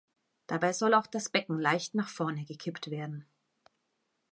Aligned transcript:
Dabei 0.47 0.73
soll 0.73 0.95
auch 0.95 1.05
das 1.05 1.29
Becken 1.29 1.59
leicht 1.59 1.93
nach 1.93 2.09
vorne 2.09 2.43
gekippt 2.43 2.89
werden. 2.89 3.23